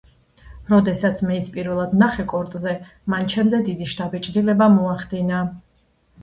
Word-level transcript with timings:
როდესაც 0.73 1.19
მე 1.31 1.35
ის 1.41 1.49
პირველად 1.57 1.93
ვნახე 1.97 2.25
კორტზე, 2.31 2.73
მან 3.15 3.29
ჩემზე 3.35 3.61
დიდი 3.69 3.91
შთაბეჭდილება 3.93 4.71
მოახდინა. 4.79 5.45